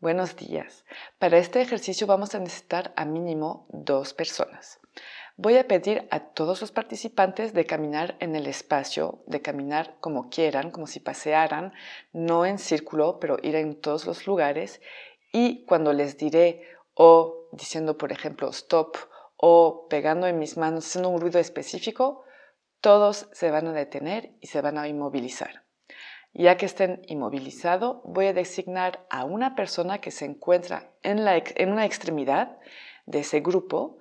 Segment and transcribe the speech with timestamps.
[0.00, 0.86] Buenos días.
[1.18, 4.80] Para este ejercicio vamos a necesitar a mínimo dos personas.
[5.36, 10.30] Voy a pedir a todos los participantes de caminar en el espacio, de caminar como
[10.30, 11.74] quieran, como si pasearan,
[12.14, 14.80] no en círculo, pero ir en todos los lugares.
[15.34, 18.96] Y cuando les diré o diciendo, por ejemplo, stop
[19.36, 22.24] o pegando en mis manos, haciendo un ruido específico,
[22.80, 25.62] todos se van a detener y se van a inmovilizar.
[26.32, 31.72] Ya que estén inmovilizados, voy a designar a una persona que se encuentra en, en
[31.72, 32.58] una extremidad
[33.06, 33.98] de ese grupo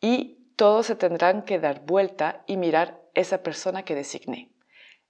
[0.00, 4.50] y todos se tendrán que dar vuelta y mirar esa persona que designé.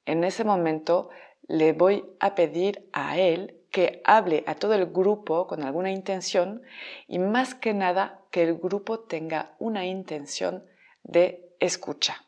[0.04, 1.10] En ese momento
[1.46, 6.62] le voy a pedir a él que hable a todo el grupo con alguna intención
[7.06, 10.64] y más que nada que el grupo tenga una intención
[11.02, 12.27] de escucha.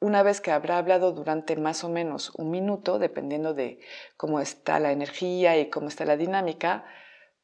[0.00, 3.80] Una vez que habrá hablado durante más o menos un minuto, dependiendo de
[4.16, 6.86] cómo está la energía y cómo está la dinámica,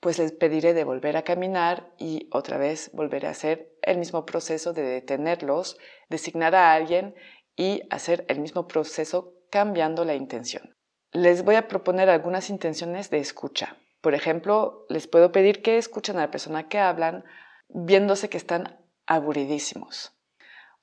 [0.01, 4.25] pues les pediré de volver a caminar y otra vez volveré a hacer el mismo
[4.25, 5.77] proceso de detenerlos,
[6.09, 7.15] designar a alguien
[7.57, 10.75] y hacer el mismo proceso cambiando la intención.
[11.13, 13.77] Les voy a proponer algunas intenciones de escucha.
[14.01, 17.25] Por ejemplo, les puedo pedir que escuchen a la persona que hablan
[17.69, 20.16] viéndose que están aburridísimos.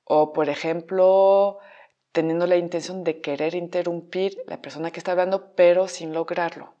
[0.04, 1.58] O, por ejemplo,
[2.12, 6.74] teniendo la intención de querer interrumpir la persona que está hablando, pero sin lograrlo.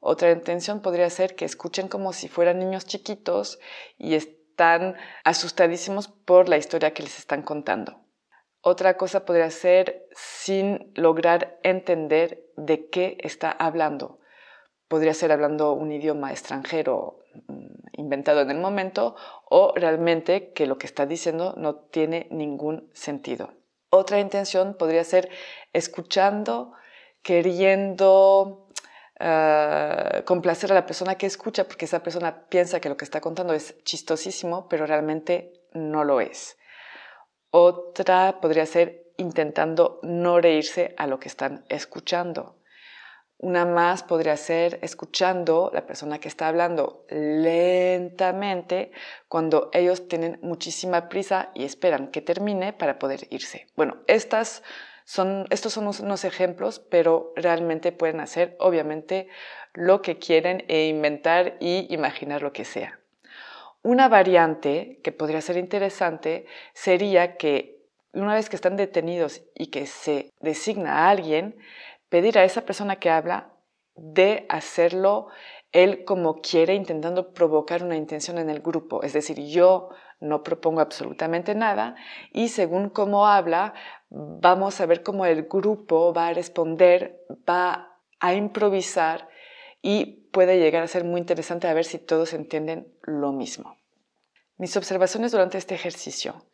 [0.00, 3.60] Otra intención podría ser que escuchen como si fueran niños chiquitos
[3.98, 8.00] y están asustadísimos por la historia que les están contando.
[8.60, 14.18] Otra cosa podría ser sin lograr entender de qué está hablando.
[14.88, 17.20] Podría ser hablando un idioma extranjero
[18.02, 19.16] inventado en el momento
[19.48, 23.54] o realmente que lo que está diciendo no tiene ningún sentido.
[23.90, 25.28] Otra intención podría ser
[25.72, 26.72] escuchando,
[27.22, 28.68] queriendo
[29.20, 33.20] ah, complacer a la persona que escucha porque esa persona piensa que lo que está
[33.20, 36.56] contando es chistosísimo, pero realmente no lo es.
[37.50, 42.56] Otra podría ser intentando no reírse a lo que están escuchando.
[43.42, 48.92] Una más podría ser escuchando la persona que está hablando lentamente
[49.26, 53.66] cuando ellos tienen muchísima prisa y esperan que termine para poder irse.
[53.74, 54.62] Bueno, estas
[55.04, 59.26] son, estos son unos ejemplos, pero realmente pueden hacer obviamente
[59.74, 63.00] lo que quieren e inventar y imaginar lo que sea.
[63.82, 67.82] Una variante que podría ser interesante sería que
[68.12, 71.56] una vez que están detenidos y que se designa a alguien,
[72.12, 73.54] pedir a esa persona que habla
[73.96, 75.28] de hacerlo
[75.72, 79.02] él como quiere, intentando provocar una intención en el grupo.
[79.02, 79.88] Es decir, yo
[80.20, 81.96] no propongo absolutamente nada
[82.30, 83.72] y según cómo habla,
[84.10, 89.30] vamos a ver cómo el grupo va a responder, va a improvisar
[89.80, 93.78] y puede llegar a ser muy interesante a ver si todos entienden lo mismo.
[94.58, 96.44] Mis observaciones durante este ejercicio.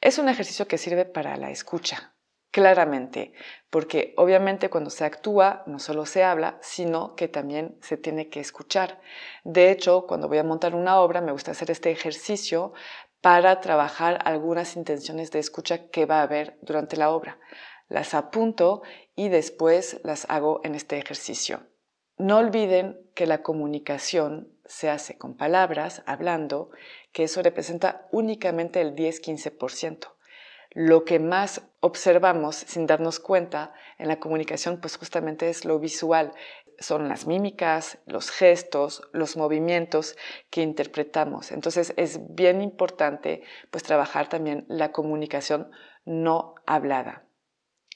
[0.00, 2.14] Es un ejercicio que sirve para la escucha,
[2.50, 3.32] claramente,
[3.70, 8.40] porque obviamente cuando se actúa no solo se habla, sino que también se tiene que
[8.40, 9.00] escuchar.
[9.44, 12.72] De hecho, cuando voy a montar una obra me gusta hacer este ejercicio
[13.20, 17.38] para trabajar algunas intenciones de escucha que va a haber durante la obra.
[17.88, 18.82] Las apunto
[19.14, 21.66] y después las hago en este ejercicio.
[22.16, 26.70] No olviden que la comunicación se hace con palabras, hablando,
[27.12, 30.12] que eso representa únicamente el 10-15%
[30.70, 36.32] lo que más observamos sin darnos cuenta en la comunicación, pues justamente es lo visual.
[36.78, 40.16] Son las mímicas, los gestos, los movimientos
[40.48, 41.52] que interpretamos.
[41.52, 45.70] Entonces es bien importante pues trabajar también la comunicación
[46.04, 47.24] no hablada.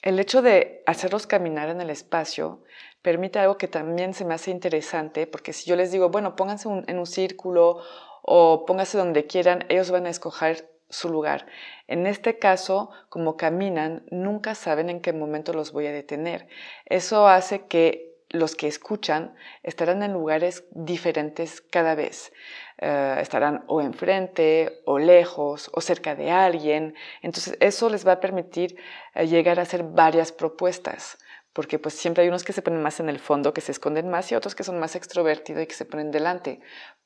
[0.01, 2.61] El hecho de hacerlos caminar en el espacio
[3.01, 6.69] permite algo que también se me hace interesante, porque si yo les digo, bueno, pónganse
[6.69, 7.81] en un círculo
[8.21, 11.45] o pónganse donde quieran, ellos van a escoger su lugar.
[11.87, 16.47] En este caso, como caminan, nunca saben en qué momento los voy a detener.
[16.85, 22.31] Eso hace que los que escuchan estarán en lugares diferentes cada vez.
[22.77, 26.93] eh, estarán o enfrente o lejos o cerca de alguien.
[27.21, 28.75] Entonces eso les va a permitir
[29.13, 31.17] eh, llegar a hacer varias propuestas
[31.55, 34.09] porque pues siempre hay unos que se ponen más en el fondo, que se esconden
[34.09, 36.59] más, y otros que son más extrovertidos y que se ponen delante.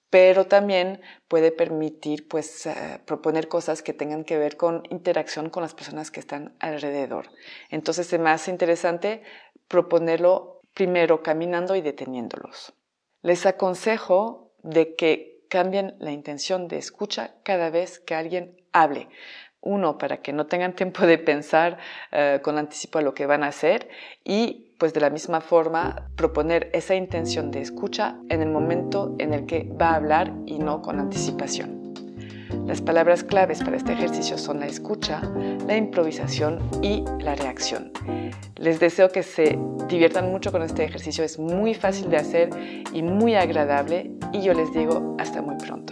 [0.09, 5.61] Pero también puede permitir pues eh, proponer cosas que tengan que ver con interacción con
[5.61, 7.29] las personas que están alrededor.
[7.69, 9.21] Entonces es más interesante
[9.67, 12.73] proponerlo primero caminando y deteniéndolos.
[13.21, 19.09] Les aconsejo de que cambien la intención de escucha cada vez que alguien hable.
[19.61, 21.77] Uno, para que no tengan tiempo de pensar
[22.11, 23.89] eh, con anticipo a lo que van a hacer
[24.23, 29.33] y pues de la misma forma proponer esa intención de escucha en el momento en
[29.33, 31.79] el que va a hablar y no con anticipación.
[32.65, 35.21] Las palabras claves para este ejercicio son la escucha,
[35.67, 37.91] la improvisación y la reacción.
[38.55, 39.57] Les deseo que se
[39.87, 42.49] diviertan mucho con este ejercicio, es muy fácil de hacer
[42.93, 45.88] y muy agradable y yo les digo hasta muy pronto.